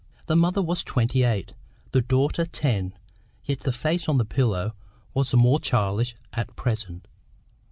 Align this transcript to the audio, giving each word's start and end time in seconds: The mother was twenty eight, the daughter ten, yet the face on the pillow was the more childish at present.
The 0.25 0.35
mother 0.35 0.63
was 0.63 0.83
twenty 0.83 1.21
eight, 1.21 1.53
the 1.91 2.01
daughter 2.01 2.43
ten, 2.43 2.95
yet 3.45 3.59
the 3.59 3.71
face 3.71 4.09
on 4.09 4.17
the 4.17 4.25
pillow 4.25 4.73
was 5.13 5.29
the 5.29 5.37
more 5.37 5.59
childish 5.59 6.15
at 6.33 6.55
present. 6.55 7.07